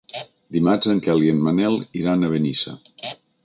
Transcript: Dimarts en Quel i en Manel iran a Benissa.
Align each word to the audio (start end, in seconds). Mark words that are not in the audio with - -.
Dimarts 0.55 0.89
en 0.93 1.03
Quel 1.09 1.21
i 1.27 1.31
en 1.35 1.45
Manel 1.49 1.79
iran 2.03 2.25
a 2.29 2.33
Benissa. 2.35 2.77